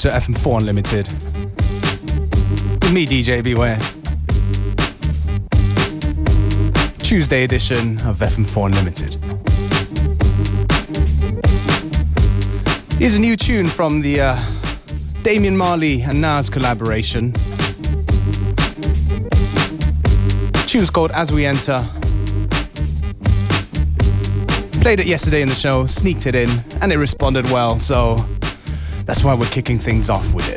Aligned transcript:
To 0.00 0.08
FM4 0.08 0.60
Unlimited. 0.60 1.08
With 2.82 2.90
me, 2.90 3.04
DJ 3.04 3.44
Beware. 3.44 3.78
Tuesday 7.00 7.44
edition 7.44 8.00
of 8.06 8.20
FM4 8.20 8.66
Unlimited. 8.68 9.18
Here's 12.98 13.16
a 13.16 13.20
new 13.20 13.36
tune 13.36 13.66
from 13.66 14.00
the 14.00 14.22
uh, 14.22 14.42
Damian 15.22 15.54
Marley 15.54 16.00
and 16.00 16.18
Nas 16.18 16.48
collaboration. 16.48 17.34
tune's 20.66 20.88
called 20.88 21.10
As 21.10 21.30
We 21.30 21.44
Enter. 21.44 21.86
Played 24.80 25.00
it 25.00 25.06
yesterday 25.06 25.42
in 25.42 25.48
the 25.50 25.54
show, 25.54 25.84
sneaked 25.84 26.26
it 26.26 26.34
in, 26.34 26.64
and 26.80 26.90
it 26.90 26.96
responded 26.96 27.44
well, 27.50 27.78
so 27.78 28.24
that's 29.10 29.24
why 29.24 29.34
we're 29.34 29.44
kicking 29.46 29.76
things 29.76 30.08
off 30.08 30.32
with 30.34 30.48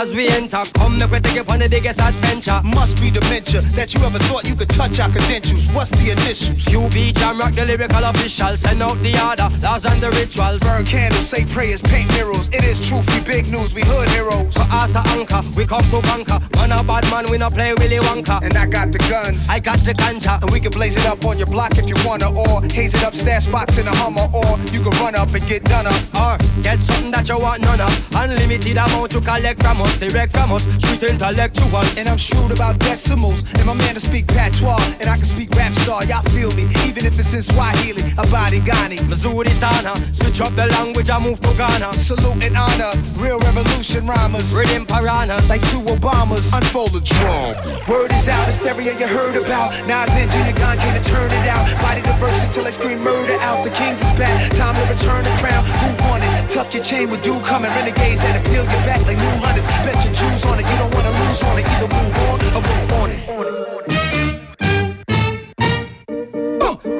As 0.00 0.14
we 0.14 0.28
enter, 0.28 0.64
come 0.76 0.96
make 0.96 1.10
we 1.10 1.20
take 1.20 1.34
you 1.34 1.44
on 1.52 1.58
the 1.58 1.68
biggest 1.68 2.00
adventure. 2.00 2.58
Must 2.64 2.98
be 3.02 3.10
dementia 3.10 3.60
that 3.76 3.92
you 3.92 4.00
ever 4.00 4.18
thought 4.32 4.48
you 4.48 4.54
could 4.56 4.70
touch 4.70 4.98
our 4.98 5.10
credentials. 5.10 5.66
What's 5.76 5.90
the 5.90 6.12
initials? 6.12 6.56
QB 6.64 7.12
Jamrock, 7.12 7.54
the 7.54 7.66
lyrical 7.66 8.04
official. 8.04 8.56
Send 8.56 8.82
out 8.82 8.96
the 9.04 9.12
order, 9.20 9.52
laws 9.60 9.84
and 9.84 10.00
the 10.00 10.08
rituals. 10.16 10.62
Burn 10.64 10.86
candles, 10.86 11.28
say 11.28 11.44
prayers, 11.44 11.82
paint 11.82 12.08
mirrors. 12.16 12.48
It 12.48 12.64
is 12.64 12.80
truth, 12.80 13.04
we 13.12 13.20
big 13.20 13.52
news, 13.52 13.74
we 13.74 13.82
hood 13.84 14.08
heroes. 14.08 14.54
For 14.54 14.64
us 14.72 14.90
the 14.90 15.04
anchor, 15.12 15.42
we 15.54 15.66
come 15.66 15.84
to 15.92 16.00
conquer. 16.00 16.40
Man 16.56 16.72
a 16.72 16.82
bad 16.82 17.04
man, 17.12 17.30
we 17.30 17.36
not 17.36 17.52
play 17.52 17.74
Willy 17.74 17.98
Wonka. 17.98 18.40
And 18.40 18.56
I 18.56 18.64
got 18.64 18.92
the 18.92 18.98
guns, 19.04 19.46
I 19.50 19.60
got 19.60 19.80
the 19.80 19.92
ganja. 19.92 20.40
And 20.40 20.50
we 20.50 20.60
can 20.60 20.72
blaze 20.72 20.96
it 20.96 21.04
up 21.04 21.22
on 21.26 21.36
your 21.36 21.46
block 21.46 21.76
if 21.76 21.86
you 21.86 21.96
wanna, 22.08 22.32
or 22.32 22.62
haze 22.72 22.94
it 22.94 23.04
up, 23.04 23.14
stash 23.14 23.44
spots 23.44 23.76
in 23.76 23.86
a 23.86 23.94
Hummer, 23.94 24.28
or 24.32 24.56
you 24.72 24.80
can 24.80 24.96
run 25.04 25.14
up 25.14 25.34
and 25.34 25.46
get 25.46 25.64
done 25.64 25.86
up. 25.86 26.00
Or 26.16 26.38
get 26.62 26.80
something 26.80 27.10
that 27.10 27.28
you 27.28 27.38
want 27.38 27.60
none 27.60 27.82
of. 27.82 27.92
Unlimited 28.16 28.78
amount 28.78 29.12
to 29.12 29.20
collect 29.20 29.62
from 29.62 29.82
us, 29.82 29.89
direct 29.98 30.36
from 30.36 30.52
us, 30.52 30.64
street 30.78 31.02
intellectuals. 31.02 31.98
And 31.98 32.08
I'm 32.08 32.18
shrewd 32.18 32.52
about 32.52 32.78
decimals, 32.78 33.44
and 33.54 33.66
my 33.66 33.74
man 33.74 33.94
to 33.94 34.00
speak 34.00 34.26
patois, 34.28 34.80
and 35.00 35.08
I 35.08 35.16
can 35.16 35.24
speak 35.24 35.50
rap 35.56 35.72
star, 35.74 36.04
y'all 36.04 36.22
feel 36.30 36.52
me, 36.52 36.64
even 36.86 37.06
if 37.06 37.18
it's 37.18 37.34
in 37.34 37.42
Swahili, 37.42 38.02
Abadi 38.16 38.60
Ghani. 38.60 38.98
Missouri 39.08 39.50
Sana, 39.50 39.96
switch 40.14 40.40
up 40.40 40.54
the 40.54 40.66
language, 40.66 41.10
I 41.10 41.18
move 41.18 41.40
to 41.40 41.52
Ghana. 41.56 41.94
Salute 41.94 42.42
and 42.44 42.56
honor, 42.56 42.92
real 43.16 43.38
revolution 43.40 44.06
rhymers. 44.06 44.54
Rhythm 44.54 44.86
piranhas, 44.86 45.48
like 45.48 45.62
two 45.70 45.80
Obamas. 45.80 46.52
Unfold 46.56 46.92
the 46.92 47.00
drum. 47.00 47.56
Word 47.88 48.12
is 48.12 48.28
out, 48.28 48.46
hysteria 48.46 48.98
you 48.98 49.06
heard 49.06 49.36
about. 49.36 49.72
Nas 49.86 50.10
and 50.16 50.30
Junior 50.30 50.52
Gong 50.52 50.76
can't 50.78 51.04
turn 51.04 51.30
it 51.30 51.46
out. 51.48 51.66
Body 51.80 52.00
the 52.00 52.12
verses 52.18 52.54
till 52.54 52.66
I 52.66 52.70
scream 52.70 53.00
murder 53.00 53.36
out. 53.40 53.64
The 53.64 53.70
kings 53.70 54.00
is 54.02 54.12
back, 54.18 54.38
time 54.52 54.74
to 54.74 54.84
return 54.92 55.24
the 55.24 55.30
crown. 55.40 55.64
Who 55.64 55.88
won 56.08 56.22
it? 56.22 56.39
Tuck 56.50 56.74
your 56.74 56.82
chain 56.82 57.08
with 57.08 57.22
dude 57.22 57.44
coming. 57.44 57.70
Renegades 57.70 58.20
that 58.22 58.34
appeal 58.34 58.64
your 58.64 58.82
back 58.82 59.00
like 59.06 59.16
new 59.16 59.36
hunters. 59.38 59.66
Bet 59.86 59.94
your 60.04 60.12
Jews 60.12 60.44
on 60.46 60.58
it, 60.58 60.66
you 60.68 60.76
don't 60.78 60.92
wanna 60.92 61.10
lose 61.22 61.42
on 61.44 61.56
it. 61.56 61.64
Either 61.64 61.86
move 61.86 62.18
on 62.26 62.40
or 62.42 62.62
move 62.62 62.92
on 62.98 63.10
it. 63.12 63.99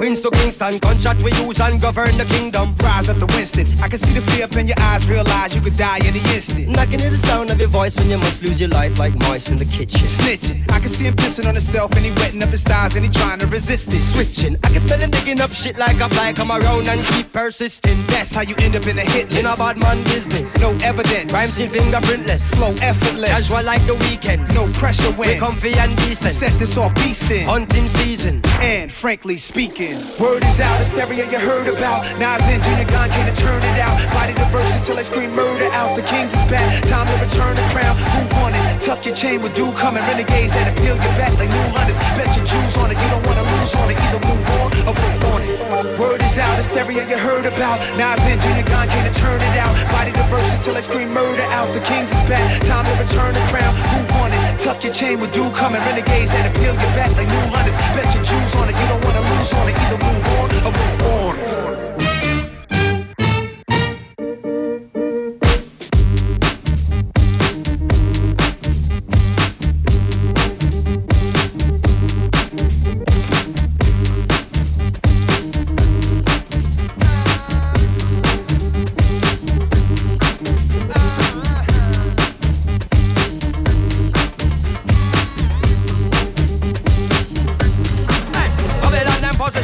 Queens 0.00 0.18
to 0.20 0.30
Kingston, 0.30 0.78
gunshot 0.78 1.18
we 1.18 1.30
use 1.32 1.60
and 1.60 1.78
govern 1.78 2.16
the 2.16 2.24
kingdom. 2.24 2.74
Rise 2.78 3.10
up 3.10 3.18
the 3.18 3.26
Winston. 3.36 3.66
I 3.82 3.88
can 3.88 3.98
see 3.98 4.14
the 4.18 4.22
fear 4.32 4.44
up 4.44 4.56
in 4.56 4.66
your 4.66 4.80
eyes, 4.80 5.06
realize 5.06 5.54
you 5.54 5.60
could 5.60 5.76
die 5.76 5.98
any 6.04 6.20
instant. 6.32 6.68
And 6.68 6.76
I 6.78 6.86
can 6.86 7.00
hear 7.00 7.10
the 7.10 7.18
sound 7.18 7.50
of 7.50 7.60
your 7.60 7.68
voice 7.68 7.94
when 7.98 8.08
you 8.08 8.16
must 8.16 8.42
lose 8.42 8.58
your 8.58 8.70
life 8.70 8.98
like 8.98 9.14
mice 9.28 9.50
in 9.50 9.58
the 9.58 9.66
kitchen. 9.66 10.00
Snitching. 10.00 10.64
I 10.72 10.80
can 10.80 10.88
see 10.88 11.04
him 11.04 11.16
pissing 11.16 11.46
on 11.46 11.54
himself 11.54 11.92
and 11.92 12.00
he 12.00 12.12
wetting 12.12 12.42
up 12.42 12.48
his 12.48 12.62
thighs 12.62 12.96
and 12.96 13.04
he 13.04 13.10
trying 13.10 13.40
to 13.40 13.46
resist 13.48 13.92
it. 13.92 14.00
Switching. 14.00 14.56
I 14.64 14.70
can 14.70 14.80
smell 14.80 15.00
him 15.00 15.10
digging 15.10 15.38
up 15.38 15.52
shit 15.52 15.76
like 15.76 16.00
a 16.00 16.08
fly. 16.08 16.32
Come 16.32 16.50
around 16.50 16.88
and 16.88 17.04
keep 17.12 17.30
persisting. 17.34 18.02
That's 18.06 18.32
how 18.32 18.40
you 18.40 18.54
end 18.60 18.76
up 18.76 18.86
in 18.86 18.96
a 18.96 19.02
hit 19.02 19.28
list. 19.28 19.38
In 19.38 19.44
a 19.44 19.54
bad 19.54 19.76
man 19.76 20.02
business. 20.04 20.58
No 20.62 20.70
evidence. 20.82 21.30
Rhymes 21.30 21.60
in 21.60 21.68
fingerprintless. 21.68 22.54
Flow 22.56 22.72
effortless. 22.80 23.28
Casual 23.28 23.64
like 23.64 23.84
the 23.84 23.96
weekend. 23.96 24.48
No 24.54 24.66
pressure 24.80 25.12
when. 25.12 25.28
We 25.28 25.36
comfy 25.36 25.74
and 25.74 25.94
decent. 25.98 26.32
Set 26.32 26.58
this 26.58 26.78
off 26.78 26.94
beastin'. 26.94 27.44
Hunting 27.44 27.86
season. 27.86 28.40
And 28.62 28.90
frankly 28.90 29.36
speaking, 29.36 29.89
word 30.18 30.44
is 30.44 30.60
out, 30.60 30.78
hysteria 30.78 31.24
you 31.30 31.38
heard 31.38 31.68
about. 31.68 32.04
Nas 32.18 32.42
and 32.46 32.62
Junior 32.62 32.84
Gong 32.86 33.08
can't 33.10 33.34
turn 33.36 33.62
it 33.62 33.78
out. 33.80 33.96
Body 34.12 34.32
the 34.32 34.46
verses 34.52 34.86
till 34.86 34.98
I 34.98 35.02
scream 35.02 35.34
murder 35.34 35.68
out. 35.72 35.96
The 35.96 36.02
kings 36.02 36.34
is 36.34 36.44
back, 36.50 36.68
time 36.84 37.06
to 37.06 37.16
return 37.22 37.56
the 37.56 37.66
crown. 37.74 37.96
Who 37.96 38.22
won 38.40 38.54
it? 38.54 38.80
Tuck 38.80 39.04
your 39.06 39.14
chain 39.14 39.42
with 39.42 39.54
dude 39.54 39.76
coming. 39.76 40.02
Renegades 40.02 40.52
that 40.52 40.70
appeal 40.70 40.96
your 40.96 41.14
back 41.18 41.32
like 41.38 41.50
new 41.50 41.66
hunters. 41.74 41.98
Bet 42.16 42.30
your 42.36 42.46
Jews 42.46 42.76
on 42.76 42.90
it, 42.90 42.98
you 42.98 43.08
don't 43.10 43.24
wanna 43.26 43.44
lose 43.58 43.74
on 43.76 43.90
it. 43.90 43.96
Either 43.98 44.22
move 44.26 44.46
on 44.60 44.68
or 44.88 44.94
move 44.94 45.24
on 45.32 45.40
it. 45.42 45.98
Word 45.98 46.20
is 46.22 46.38
out, 46.38 46.56
hysteria 46.56 47.08
you 47.08 47.18
heard 47.18 47.46
about. 47.46 47.80
Nas 47.96 48.20
and 48.26 48.40
Junior 48.40 48.66
Gong 48.66 48.88
can't 48.88 49.14
turn 49.14 49.40
it 49.40 49.56
out. 49.56 49.74
Body 49.90 50.12
the 50.12 50.24
verses 50.28 50.60
till 50.64 50.76
I 50.76 50.80
scream 50.80 51.12
murder 51.12 51.46
out. 51.54 51.72
The 51.72 51.80
kings 51.80 52.12
is 52.12 52.22
back, 52.28 52.46
time 52.66 52.84
to 52.84 52.94
return 53.00 53.34
the 53.34 53.44
crown. 53.52 53.72
Who 53.94 54.00
won 54.18 54.32
it? 54.32 54.39
Tuck 54.60 54.84
your 54.84 54.92
chain 54.92 55.18
with 55.18 55.32
dude 55.32 55.54
coming. 55.54 55.80
Renegades 55.80 56.30
that 56.32 56.44
appeal 56.44 56.74
your 56.74 56.92
back 56.92 57.10
like 57.16 57.26
new 57.26 57.46
hunters. 57.48 57.76
Bet 57.96 58.14
your 58.14 58.22
Jews 58.22 58.54
on 58.56 58.68
it, 58.68 58.76
you 58.76 58.88
don't 58.88 59.02
wanna 59.02 59.24
lose 59.32 59.52
on 59.54 59.66
it. 59.66 59.74
Either 59.74 59.96
move 59.96 60.26
on 60.36 60.50
or 60.66 60.72
move 60.72 61.86
on. 61.86 61.89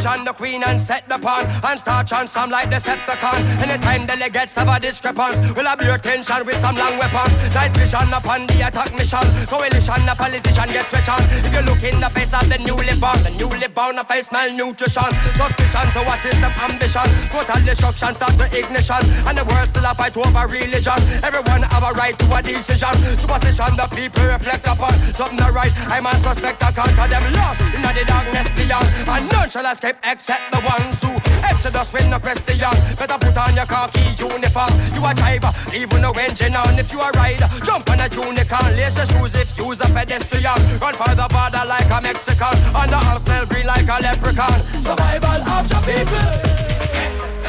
Position 0.07 0.25
the 0.25 0.33
queen 0.33 0.63
and 0.63 0.81
set 0.81 1.09
the 1.09 1.19
pawn 1.19 1.45
and 1.67 1.79
start 1.79 2.07
chant 2.07 2.29
some 2.29 2.51
like 2.51 2.71
Decepticon. 2.71 3.43
Anytime 3.59 4.07
delegates 4.07 4.55
have 4.55 4.69
a 4.69 4.79
discrepancy, 4.79 5.51
we'll 5.51 5.67
have 5.67 5.83
your 5.83 5.97
attention 5.97 6.47
with 6.47 6.61
some 6.61 6.77
long 6.77 6.97
weapons. 6.97 7.35
Night 7.51 7.75
vision 7.75 8.07
upon 8.15 8.47
the 8.47 8.63
attack 8.63 8.95
mission. 8.95 9.27
Coalition, 9.51 10.07
a 10.07 10.15
politician 10.15 10.69
gets 10.71 10.95
switch 10.95 11.11
on. 11.11 11.19
If 11.43 11.51
you 11.51 11.63
look 11.67 11.83
in 11.83 11.99
the 11.99 12.07
face 12.15 12.35
of 12.39 12.47
the 12.47 12.59
newly 12.63 12.95
born, 13.03 13.19
the 13.27 13.35
newly 13.35 13.67
born, 13.67 13.99
a 13.99 14.05
face 14.05 14.31
malnutrition. 14.31 15.11
Suspicion 15.35 15.91
to 15.91 16.01
what 16.07 16.23
is 16.23 16.39
them 16.39 16.55
ambition. 16.55 17.07
Total 17.35 17.61
destruction, 17.67 18.15
start 18.15 18.39
the 18.39 18.47
ignition. 18.55 19.03
And 19.27 19.35
the 19.35 19.43
world 19.43 19.67
still 19.67 19.91
a 19.91 19.95
fight 19.95 20.15
over 20.15 20.47
religion. 20.47 20.99
Everyone 21.27 21.67
have 21.67 21.83
a 21.83 21.91
right 21.99 22.15
to 22.15 22.27
a 22.31 22.39
decision. 22.43 22.95
Superstition, 23.19 23.75
the 23.75 23.91
people 23.91 24.23
reflect 24.23 24.71
upon. 24.71 24.95
Something 25.19 25.43
not 25.43 25.51
right, 25.51 25.75
I'm 25.91 26.07
a 26.07 26.15
suspect, 26.23 26.63
I 26.63 26.71
conquer 26.71 27.11
them 27.11 27.27
lost 27.35 27.59
in 27.75 27.83
the 27.83 28.05
darkness 28.07 28.47
beyond. 28.55 28.87
And 29.11 29.27
none 29.35 29.51
shall 29.51 29.67
escape 29.67 29.96
except 30.05 30.53
the 30.53 30.61
ones 30.61 31.03
who 31.03 31.13
Exodus 31.45 31.93
with 31.93 32.09
no 32.09 32.19
question. 32.19 32.75
Better 32.99 33.19
put 33.19 33.37
on 33.37 33.55
your 33.55 33.67
khaki 33.67 34.01
uniform. 34.19 34.73
You 34.95 35.05
a 35.05 35.15
driver, 35.15 35.53
leave 35.71 35.93
no 36.01 36.13
engine 36.13 36.57
on. 36.57 36.79
If 36.79 36.93
you 36.93 37.01
a 37.01 37.11
rider, 37.13 37.49
jump 37.65 37.89
on 37.91 38.01
a 38.01 38.09
unicorn. 38.09 38.77
Lace 38.77 38.97
your 38.97 39.07
shoes 39.07 39.35
if 39.35 39.57
you's 39.57 39.81
a 39.81 39.89
pedestrian. 39.93 40.59
Run 40.81 40.95
for 40.95 41.15
the 41.15 41.27
border 41.31 41.65
like 41.67 41.91
a 41.91 42.01
Mexican. 42.03 42.57
And 42.75 42.91
the 42.93 42.99
arm 43.07 43.19
smell 43.19 43.47
green 43.47 43.67
like 43.67 43.89
a 43.89 44.03
leprechaun. 44.03 44.63
Survival 44.81 45.41
of 45.49 45.69
the 45.69 45.81
people. 45.87 47.46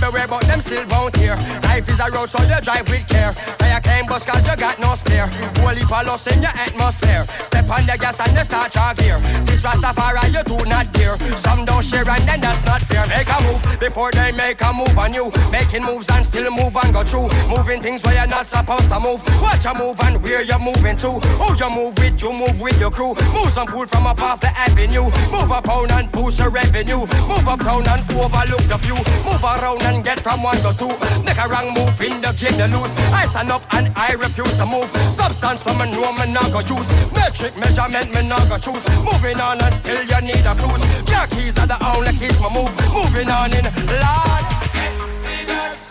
Beware, 0.00 0.28
but 0.28 0.42
them 0.46 0.60
still 0.60 0.86
won't 0.88 1.16
hear. 1.16 1.36
Life 1.64 1.88
is 1.88 2.00
a 2.00 2.10
road, 2.10 2.30
so 2.30 2.42
you 2.44 2.60
drive 2.62 2.88
with 2.88 3.06
care. 3.08 3.32
Fire 3.58 3.80
came 3.80 4.06
bus, 4.06 4.24
cause 4.24 4.46
you 4.46 4.56
got 4.56 4.78
no 4.78 4.94
spare. 4.94 5.26
Holy 5.58 5.82
palos 5.82 6.26
in 6.28 6.40
your 6.40 6.54
atmosphere. 6.54 7.26
Step 7.42 7.68
on 7.68 7.86
the 7.86 7.96
gas 7.98 8.20
and 8.20 8.32
you 8.32 8.44
start 8.44 8.74
your 8.74 8.94
gear. 8.94 9.18
This 9.44 9.62
Rastafari, 9.62 10.32
you 10.32 10.42
do 10.44 10.64
not 10.68 10.92
dare. 10.92 11.18
Some 11.36 11.64
don't 11.64 11.84
share, 11.84 12.08
and 12.08 12.22
then 12.28 12.40
that's 12.40 12.64
not 12.64 12.82
fair. 12.82 13.06
Make 13.08 13.28
a 13.28 13.42
move 13.42 13.80
before 13.80 14.10
they 14.12 14.32
make 14.32 14.60
a 14.62 14.72
move 14.72 14.96
on 14.96 15.12
you. 15.12 15.32
Making 15.50 15.84
moves 15.84 16.08
and 16.10 16.24
still 16.24 16.50
move 16.50 16.76
and 16.76 16.92
go 16.92 17.02
through. 17.02 17.28
Moving 17.48 17.82
things 17.82 18.02
where 18.04 18.14
you're 18.14 18.26
not 18.26 18.46
supposed 18.46 18.90
to 18.90 19.00
move. 19.00 19.20
Watch 19.42 19.64
you 19.64 19.74
move 19.74 19.98
and 20.02 20.22
where 20.22 20.42
you're 20.42 20.58
moving 20.58 20.96
to. 20.98 21.10
Who 21.42 21.48
you 21.58 21.70
move 21.70 21.98
with, 21.98 22.22
you 22.22 22.32
move 22.32 22.60
with 22.60 22.78
your 22.78 22.90
crew. 22.90 23.14
Move 23.34 23.50
some 23.50 23.66
food 23.66 23.88
from 23.90 24.06
up 24.06 24.22
off 24.22 24.40
the 24.40 24.50
avenue. 24.56 25.10
Move 25.34 25.50
up 25.50 25.64
town 25.64 25.90
and 25.90 26.10
boost 26.12 26.38
your 26.38 26.50
revenue. 26.50 27.00
Move 27.26 27.48
up 27.48 27.60
town 27.60 27.82
and 27.88 28.02
overlook 28.12 28.64
the 28.70 28.78
view. 28.78 28.96
Move 29.26 29.42
around 29.42 29.82
can 29.92 30.02
get 30.02 30.20
from 30.20 30.42
one 30.42 30.56
to 30.56 30.72
two. 30.76 30.92
Make 31.24 31.38
a 31.38 31.48
wrong 31.48 31.72
move 31.72 32.00
in 32.00 32.20
the 32.20 32.32
game, 32.36 32.56
the 32.60 32.68
lose. 32.68 32.92
I 33.12 33.24
stand 33.26 33.50
up 33.50 33.62
and 33.74 33.90
I 33.96 34.12
refuse 34.14 34.54
to 34.54 34.66
move. 34.66 34.88
Substance 35.12 35.62
from 35.62 35.80
a 35.80 35.86
no, 35.86 36.12
me 36.12 36.32
not 36.32 36.52
go 36.52 36.60
use. 36.60 36.88
Metric 37.12 37.56
measurement, 37.56 38.12
me 38.12 38.28
not 38.28 38.48
go 38.48 38.58
choose. 38.58 38.84
Moving 39.04 39.40
on 39.40 39.60
and 39.62 39.74
still 39.74 40.02
you 40.10 40.20
need 40.20 40.44
a 40.44 40.54
clues. 40.54 40.82
Your 41.08 41.26
keys 41.32 41.58
are 41.58 41.66
the 41.66 41.78
only 41.90 42.12
keys 42.20 42.38
my 42.40 42.52
move. 42.52 42.72
Moving 42.92 43.30
on 43.30 43.52
in, 43.54 43.64
Lord. 43.64 44.44
Exodus. 44.74 45.87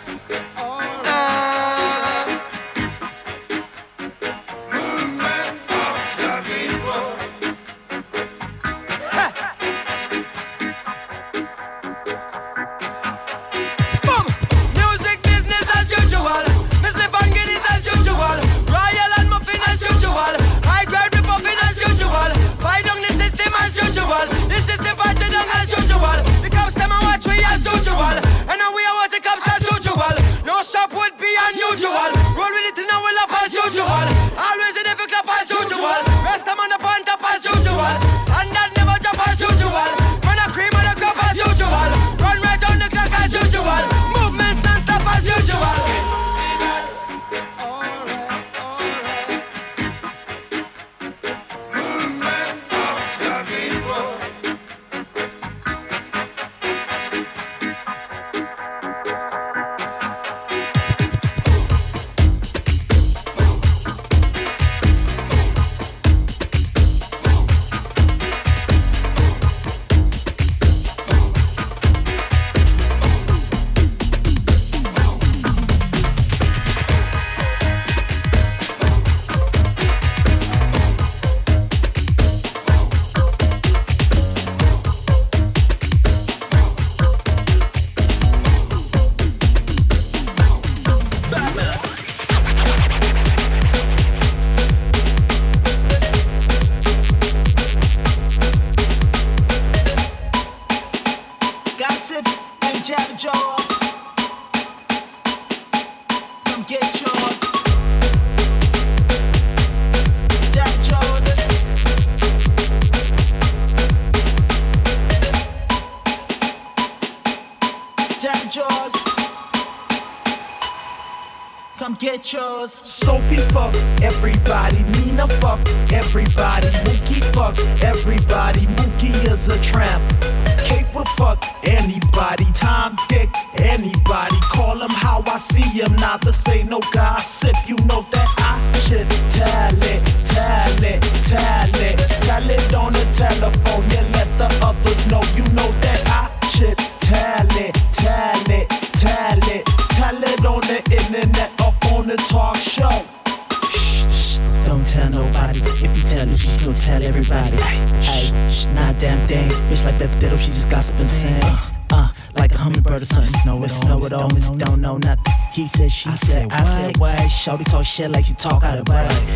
shit 167.98 168.12
like 168.12 168.24
she 168.24 168.32
talk 168.34 168.62
out 168.62 168.78
of 168.78 168.84
body. 168.84 169.27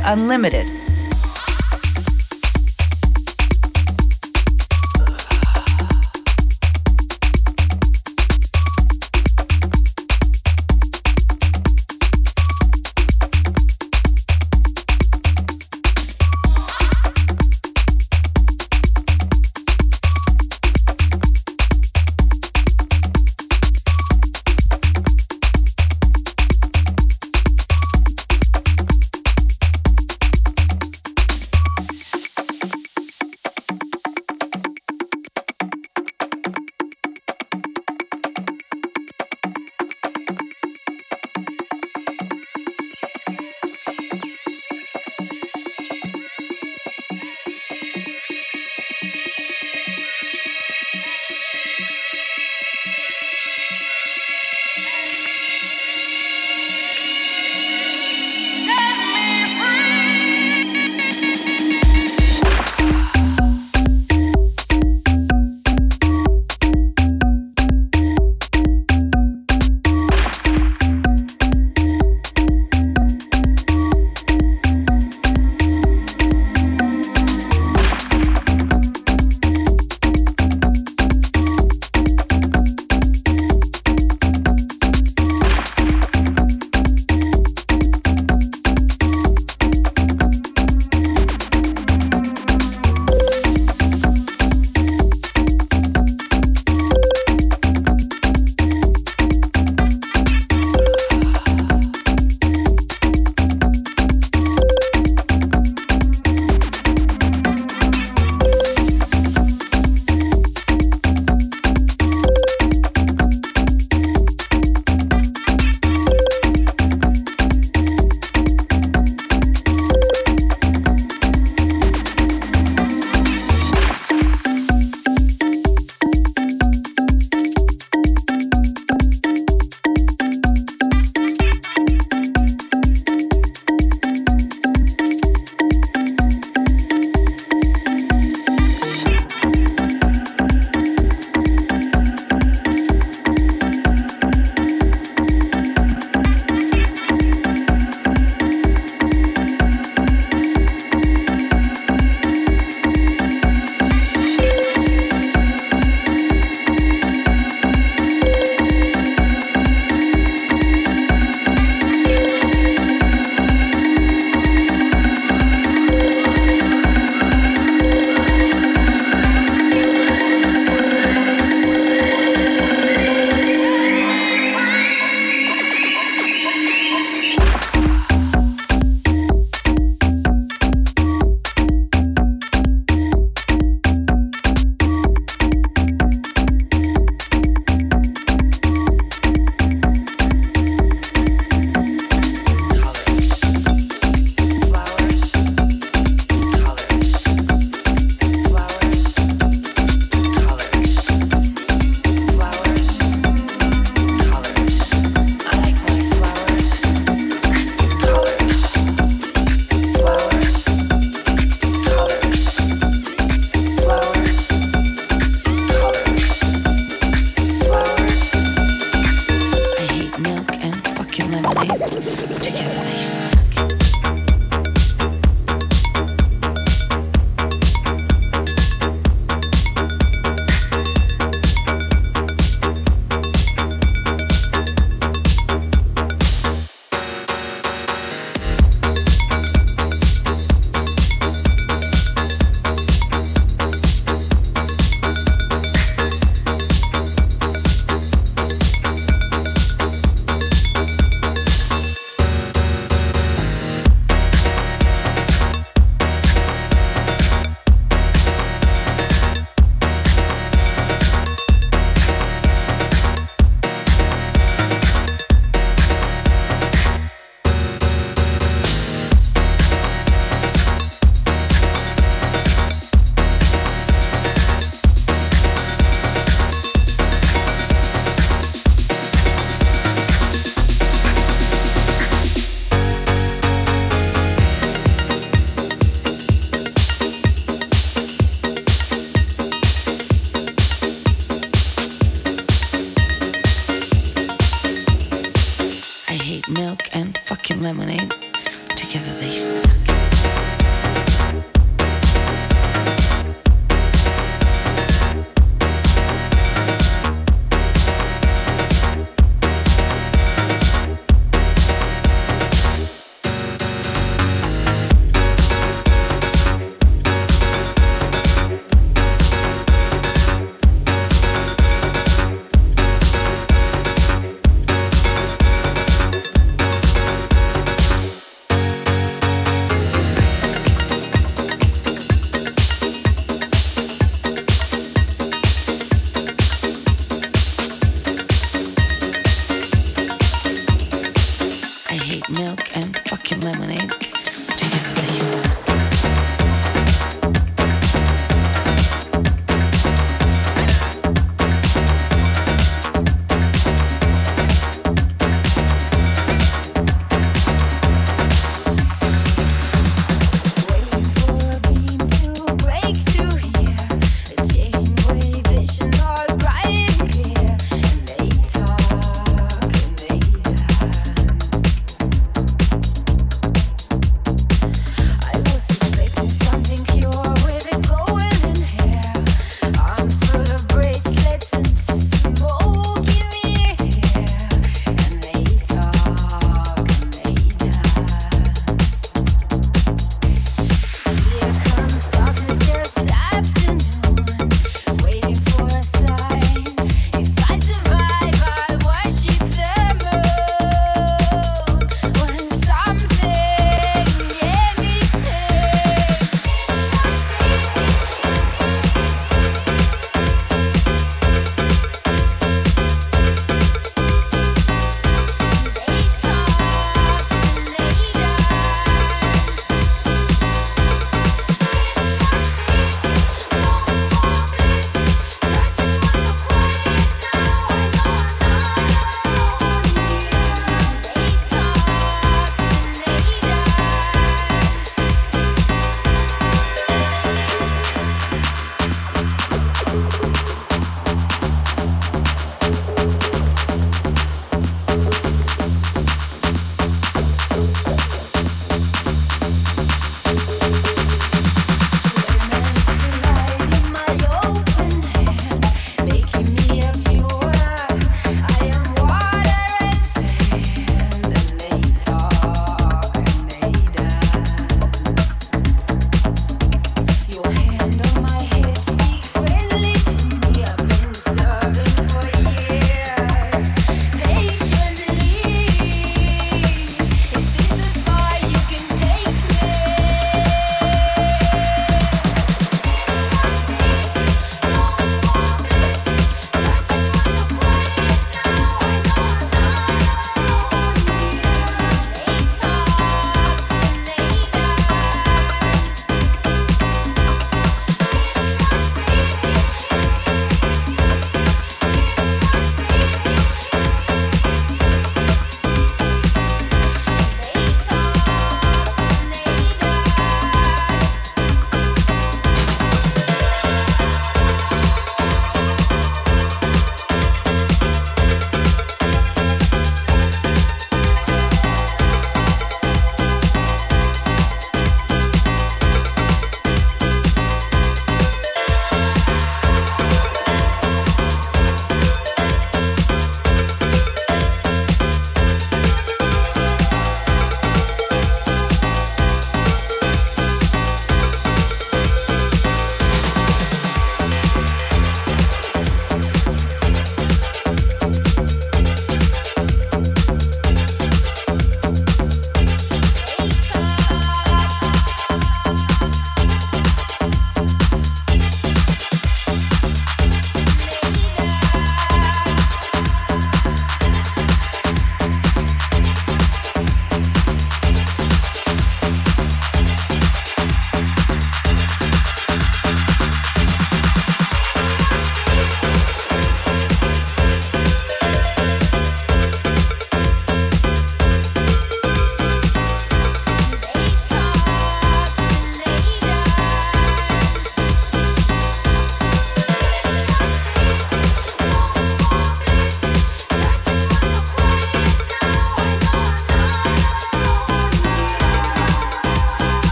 Unlimited. 0.00 0.81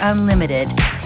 Unlimited. 0.00 0.97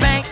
bank. 0.00 0.23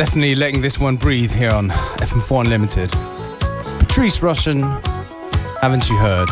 Definitely 0.00 0.34
letting 0.34 0.62
this 0.62 0.78
one 0.78 0.96
breathe 0.96 1.30
here 1.30 1.50
on 1.50 1.68
FM4 1.68 2.44
Unlimited. 2.44 2.90
Patrice 3.78 4.20
Rushen, 4.20 4.62
haven't 5.60 5.90
you 5.90 5.96
heard? 5.98 6.26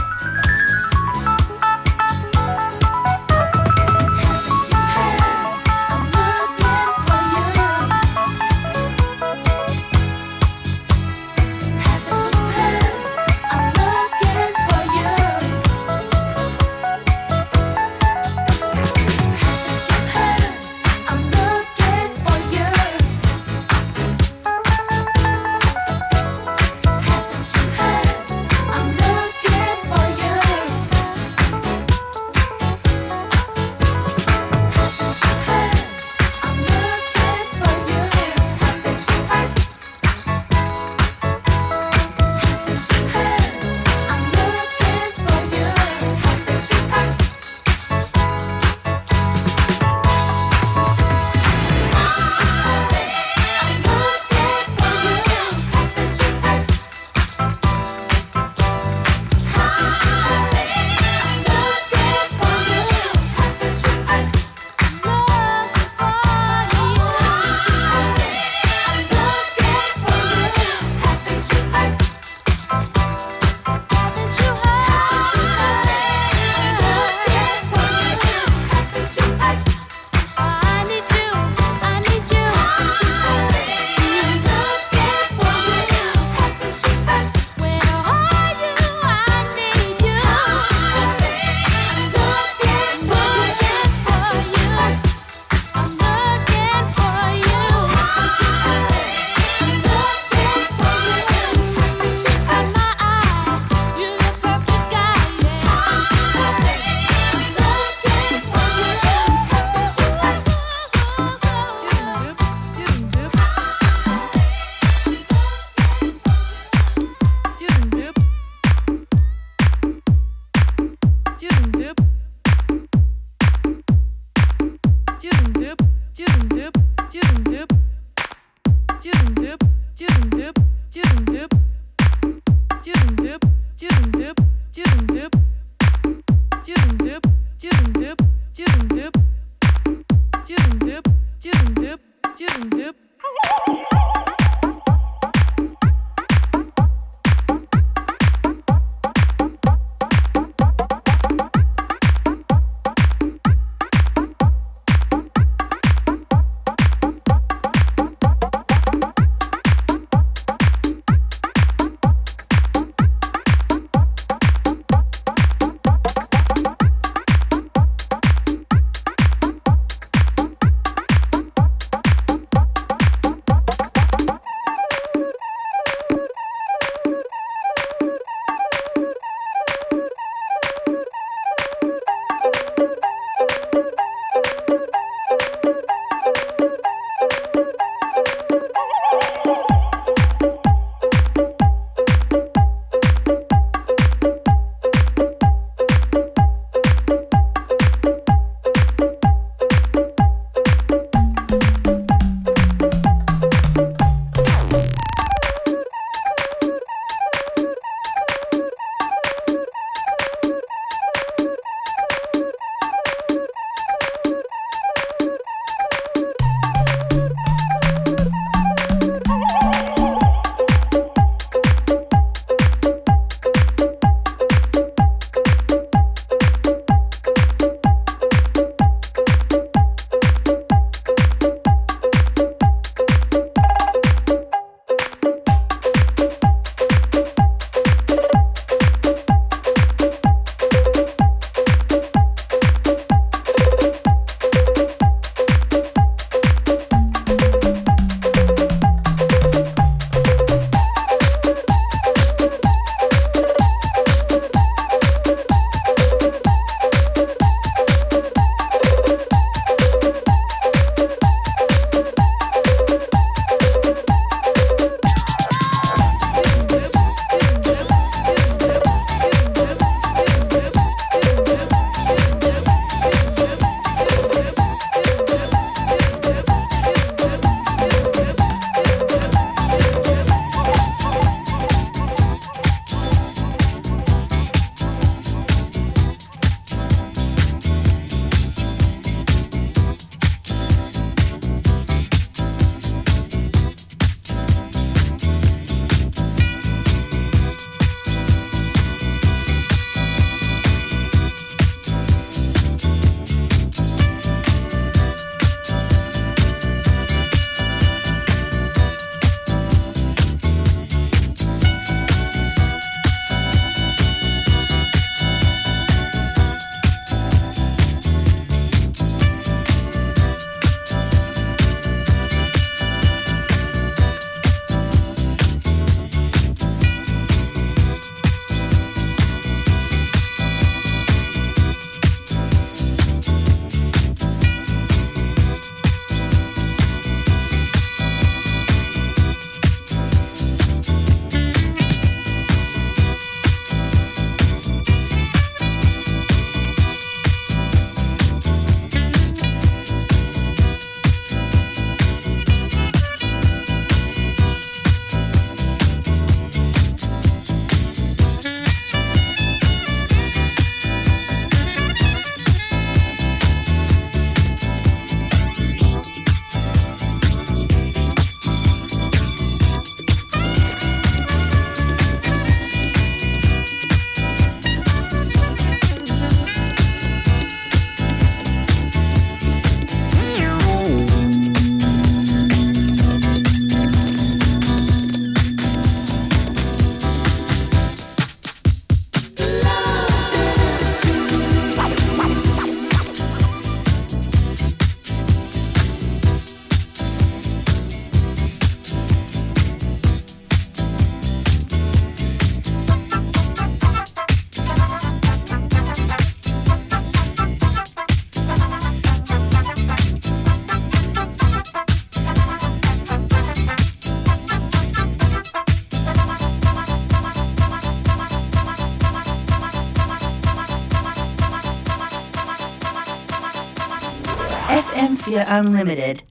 Unlimited. 425.58 426.22